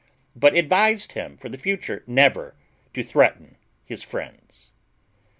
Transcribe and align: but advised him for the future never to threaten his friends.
but 0.35 0.55
advised 0.55 1.11
him 1.11 1.37
for 1.37 1.47
the 1.47 1.59
future 1.59 2.03
never 2.07 2.55
to 2.91 3.03
threaten 3.03 3.55
his 3.85 4.01
friends. 4.01 4.71